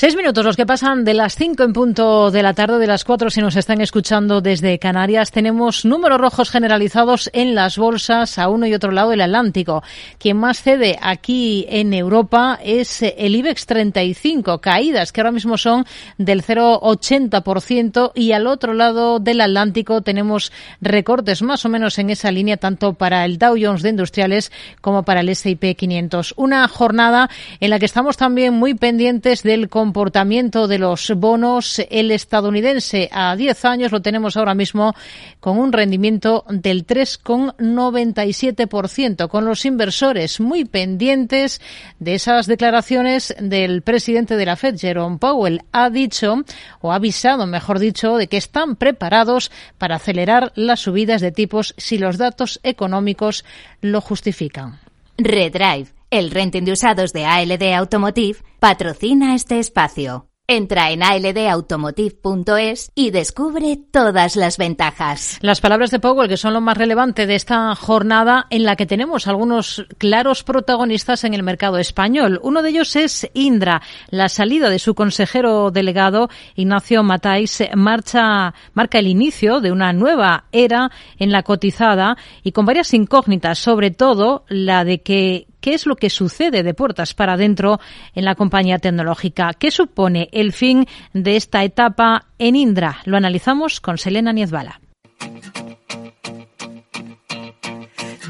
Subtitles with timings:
[0.00, 3.02] Seis minutos los que pasan de las cinco en punto de la tarde, de las
[3.02, 5.32] cuatro si nos están escuchando desde Canarias.
[5.32, 9.82] Tenemos números rojos generalizados en las bolsas a uno y otro lado del Atlántico.
[10.20, 15.84] Quien más cede aquí en Europa es el IBEX 35, caídas que ahora mismo son
[16.16, 22.30] del 0,80% y al otro lado del Atlántico tenemos recortes más o menos en esa
[22.30, 26.34] línea tanto para el Dow Jones de Industriales como para el S&P 500.
[26.36, 27.28] Una jornada
[27.58, 31.80] en la que estamos también muy pendientes del comportamiento de los bonos.
[31.88, 34.94] El estadounidense a 10 años lo tenemos ahora mismo
[35.40, 41.62] con un rendimiento del 3,97%, con los inversores muy pendientes
[42.00, 45.62] de esas declaraciones del presidente de la Fed, Jerome Powell.
[45.72, 46.44] Ha dicho,
[46.82, 51.72] o ha avisado, mejor dicho, de que están preparados para acelerar las subidas de tipos
[51.78, 53.46] si los datos económicos
[53.80, 54.80] lo justifican.
[55.16, 60.28] Redrive el renting de usados de ALD Automotive patrocina este espacio.
[60.50, 65.36] Entra en aldautomotive.es y descubre todas las ventajas.
[65.42, 68.86] Las palabras de Powell, que son lo más relevante de esta jornada en la que
[68.86, 72.40] tenemos algunos claros protagonistas en el mercado español.
[72.42, 73.82] Uno de ellos es Indra.
[74.08, 80.46] La salida de su consejero delegado, Ignacio Matáis, marcha, marca el inicio de una nueva
[80.50, 85.84] era en la cotizada y con varias incógnitas, sobre todo la de que qué es
[85.84, 87.78] lo que sucede de puertas para adentro
[88.14, 89.52] en la compañía tecnológica.
[89.52, 93.02] ¿Qué supone el fin de esta etapa en Indra?
[93.04, 94.80] Lo analizamos con Selena Niezbala.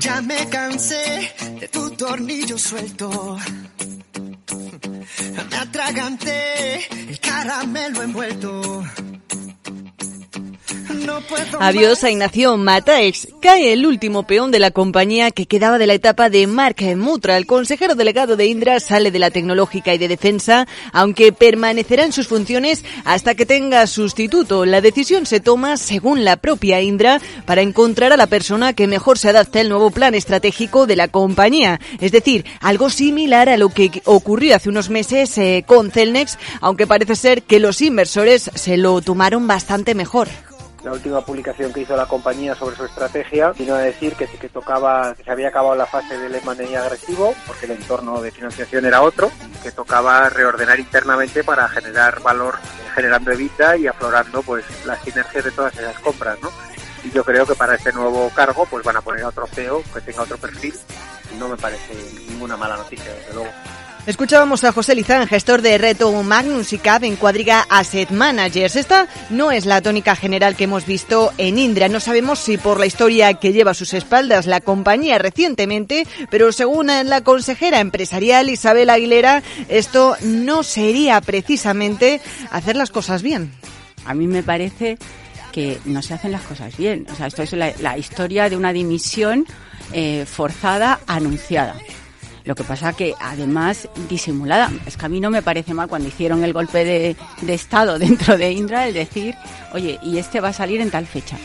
[0.00, 3.38] Ya me cansé de tu tornillo suelto.
[5.48, 8.82] Me atraganté el caramelo envuelto.
[11.60, 13.28] Adiós a Ignacio Mataex.
[13.40, 17.36] Cae el último peón de la compañía que quedaba de la etapa de Mark Mutra.
[17.36, 22.12] El consejero delegado de Indra sale de la tecnológica y de defensa, aunque permanecerá en
[22.12, 24.66] sus funciones hasta que tenga sustituto.
[24.66, 29.18] La decisión se toma, según la propia Indra, para encontrar a la persona que mejor
[29.18, 31.80] se adapte al nuevo plan estratégico de la compañía.
[32.00, 36.86] Es decir, algo similar a lo que ocurrió hace unos meses eh, con Celnex, aunque
[36.86, 40.28] parece ser que los inversores se lo tomaron bastante mejor
[40.84, 44.48] la última publicación que hizo la compañía sobre su estrategia vino a decir que que
[44.48, 48.84] tocaba, que se había acabado la fase del M&A agresivo, porque el entorno de financiación
[48.84, 52.56] era otro, y que tocaba reordenar internamente para generar valor,
[52.94, 56.50] generando evita y aflorando pues las sinergias de todas esas compras, ¿no?
[57.04, 59.82] Y yo creo que para este nuevo cargo pues van a poner a otro CEO
[59.92, 60.74] que tenga otro perfil.
[61.38, 61.94] No me parece
[62.28, 63.50] ninguna mala noticia, desde luego.
[64.08, 68.76] Escuchábamos a José Lizán, gestor de Reto Magnus y CAP en Cuadriga Asset Managers.
[68.76, 71.90] Esta no es la tónica general que hemos visto en Indra.
[71.90, 76.52] No sabemos si por la historia que lleva a sus espaldas la compañía recientemente, pero
[76.52, 83.52] según la consejera empresarial Isabel Aguilera, esto no sería precisamente hacer las cosas bien.
[84.06, 84.96] A mí me parece
[85.52, 87.06] que no se hacen las cosas bien.
[87.12, 89.44] O sea, esto es la, historia de una dimisión
[89.92, 91.74] eh, forzada anunciada.
[92.48, 94.72] Lo que pasa que además disimulada.
[94.86, 98.38] Es que a mí no me parece mal cuando hicieron el golpe de, Estado dentro
[98.38, 99.34] de Indra el decir,
[99.74, 101.36] oye, y este va a salir en tal fecha.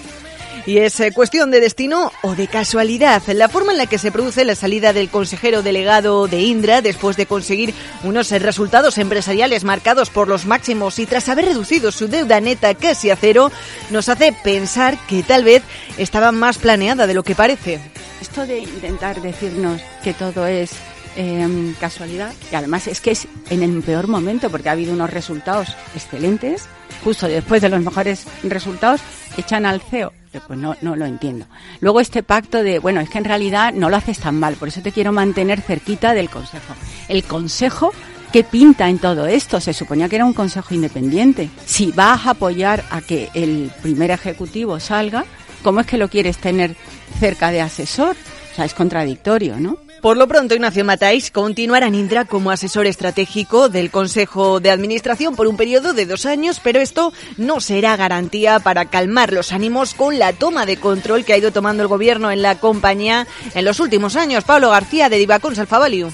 [0.66, 3.22] Y es eh, cuestión de destino o de casualidad.
[3.28, 7.18] La forma en la que se produce la salida del consejero delegado de Indra después
[7.18, 12.40] de conseguir unos resultados empresariales marcados por los máximos y tras haber reducido su deuda
[12.40, 13.52] neta casi a cero,
[13.90, 15.64] nos hace pensar que tal vez
[15.98, 17.80] estaba más planeada de lo que parece.
[18.22, 20.72] Esto de intentar decirnos que todo es
[21.16, 22.34] Em, casualidad.
[22.52, 26.66] Y además es que es en el peor momento porque ha habido unos resultados excelentes.
[27.04, 29.02] Justo después de los mejores resultados,
[29.38, 30.14] echan al CEO.
[30.48, 31.46] Pues no, no lo entiendo.
[31.80, 34.68] Luego este pacto de, bueno, es que en realidad no lo haces tan mal, por
[34.68, 36.74] eso te quiero mantener cerquita del Consejo.
[37.08, 37.92] El Consejo
[38.34, 39.62] ¿Qué pinta en todo esto?
[39.62, 41.52] Se suponía que era un consejo independiente.
[41.68, 45.24] Si vas a apoyar a que el primer ejecutivo salga,
[45.62, 46.76] ¿cómo es que lo quieres tener
[47.20, 48.16] cerca de asesor?
[48.52, 49.78] O sea, es contradictorio, ¿no?
[50.04, 55.38] Por lo pronto, Ignacio Matáis continuará en Indra como asesor estratégico del Consejo de Administración
[55.38, 59.94] por un periodo de dos años, pero esto no será garantía para calmar los ánimos
[59.94, 63.64] con la toma de control que ha ido tomando el gobierno en la compañía en
[63.64, 64.44] los últimos años.
[64.44, 66.12] Pablo García, de Divacons Alfavalio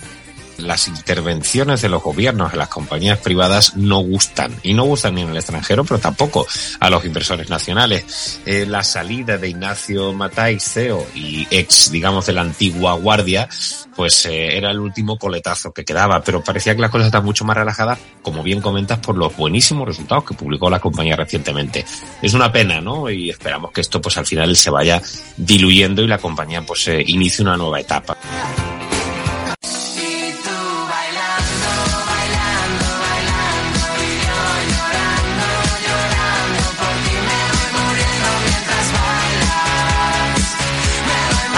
[0.60, 4.54] las intervenciones de los gobiernos en las compañías privadas no gustan.
[4.64, 6.46] Y no gustan ni en el extranjero, pero tampoco
[6.80, 8.40] a los inversores nacionales.
[8.46, 13.48] Eh, la salida de Ignacio Matai, CEO y ex, digamos, de la antigua guardia,
[13.96, 16.22] pues eh, era el último coletazo que quedaba.
[16.24, 19.88] Pero parecía que las cosas están mucho más relajadas, como bien comentas, por los buenísimos
[19.88, 21.86] resultados que publicó la compañía recientemente.
[22.22, 23.10] Es una pena, ¿no?
[23.10, 25.02] Y esperamos que esto, pues al final se vaya
[25.38, 28.18] diluyendo y la compañía, pues, eh, inicie una nueva etapa.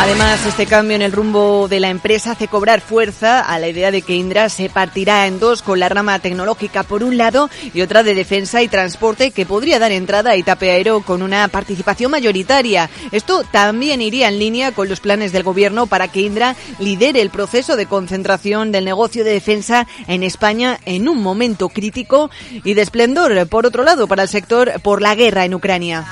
[0.02, 3.92] Además, este cambio en el rumbo de la empresa hace cobrar fuerza a la idea
[3.92, 7.82] de que Indra se partirá en dos con la rama tecnológica por un lado y
[7.82, 12.10] otra de defensa y transporte que podría dar entrada a Itape Aero con una participación
[12.10, 12.90] mayoritaria.
[13.12, 17.30] Esto también iría en línea con los planes del gobierno para que Indra lidere el
[17.30, 22.32] proceso de concentración del negocio de defensa en España en un momento crítico
[22.64, 26.08] y de esplendor, por otro lado, para el sector por la guerra en Ucrania.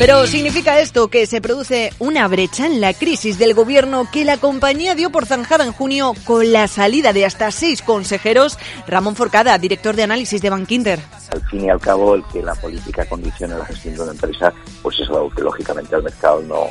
[0.00, 4.38] Pero ¿significa esto que se produce una brecha en la crisis del gobierno que la
[4.38, 8.58] compañía dio por zanjada en junio con la salida de hasta seis consejeros?
[8.86, 11.00] Ramón Forcada, director de análisis de Bankinter.
[11.30, 14.54] Al fin y al cabo, el que la política condicione la gestión de una empresa,
[14.80, 16.68] pues es algo que lógicamente al mercado no,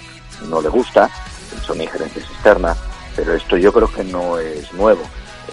[0.48, 1.08] no le gusta,
[1.64, 2.80] son injerencias externas,
[3.16, 5.04] pero esto yo creo que no es nuevo.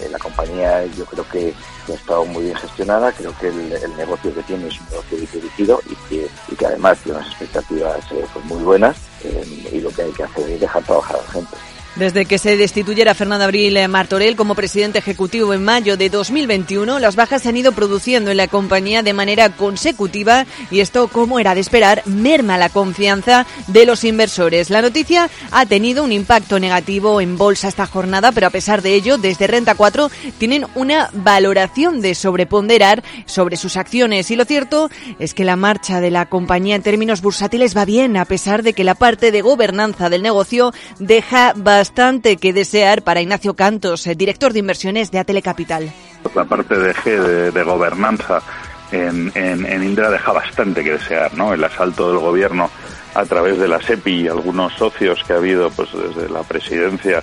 [0.00, 1.54] Eh, la compañía yo creo que,
[1.88, 5.80] ha estado muy bien gestionada, creo que el, negocio que tiene es un negocio dirigido
[5.86, 9.90] y que, y que además tiene unas expectativas eh, pues muy buenas eh, y lo
[9.90, 11.56] que hay que hacer es dejar trabajar a la gente.
[11.96, 17.16] Desde que se destituyera Fernando Abril Martorell como presidente ejecutivo en mayo de 2021, las
[17.16, 21.54] bajas se han ido produciendo en la compañía de manera consecutiva y esto, como era
[21.54, 24.68] de esperar, merma la confianza de los inversores.
[24.68, 28.92] La noticia ha tenido un impacto negativo en bolsa esta jornada, pero a pesar de
[28.92, 34.30] ello, desde Renta 4 tienen una valoración de sobreponderar sobre sus acciones.
[34.30, 38.18] Y lo cierto es que la marcha de la compañía en términos bursátiles va bien,
[38.18, 43.02] a pesar de que la parte de gobernanza del negocio deja bastante bastante que desear
[43.02, 45.92] para Ignacio Cantos, eh, director de inversiones de Atele Capital.
[46.34, 48.42] La parte de G de, gobernanza
[48.90, 51.54] en, en, Indra deja bastante que desear, ¿no?
[51.54, 52.68] El asalto del gobierno
[53.14, 57.22] a través de la SEPI y algunos socios que ha habido pues desde la presidencia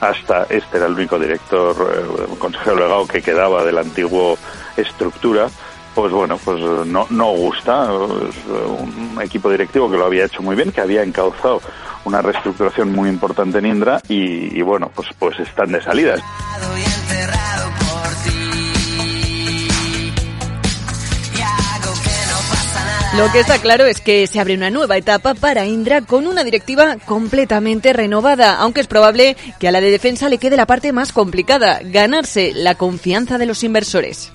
[0.00, 4.36] hasta este era el único director, eh, consejero legado que quedaba de la antigua
[4.76, 5.48] estructura,
[5.96, 7.90] pues bueno, pues no gusta.
[7.92, 11.60] un equipo directivo que lo había hecho muy bien, que había encauzado
[12.06, 16.16] una reestructuración muy importante en Indra y, bueno, pues, pues están de salida.
[23.16, 26.44] Lo que está claro es que se abre una nueva etapa para Indra con una
[26.44, 30.92] directiva completamente renovada, aunque es probable que a la de defensa le quede la parte
[30.92, 34.32] más complicada, ganarse la confianza de los inversores.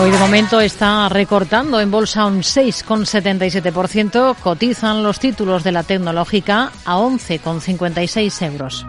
[0.00, 4.36] Hoy de momento está recortando en bolsa un 6,77%.
[4.36, 8.86] Cotizan los títulos de la tecnológica a 11,56 euros.